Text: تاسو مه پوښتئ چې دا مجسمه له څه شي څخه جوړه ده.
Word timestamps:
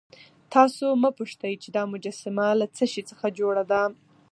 تاسو 0.53 0.85
مه 1.01 1.09
پوښتئ 1.17 1.53
چې 1.61 1.69
دا 1.75 1.83
مجسمه 1.93 2.47
له 2.61 2.65
څه 2.75 2.83
شي 2.91 3.01
څخه 3.09 3.25
جوړه 3.39 3.63
ده. 3.71 3.83